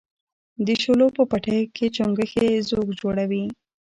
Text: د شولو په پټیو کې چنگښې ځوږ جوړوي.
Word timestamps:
د 0.65 0.67
شولو 0.81 1.07
په 1.15 1.23
پټیو 1.31 1.71
کې 1.75 1.85
چنگښې 1.95 2.47
ځوږ 2.69 2.87
جوړوي. 2.99 3.45